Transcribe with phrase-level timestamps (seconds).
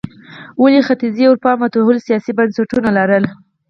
[0.61, 3.23] ولې ختیځې اروپا متحول سیاسي بنسټونه لرل.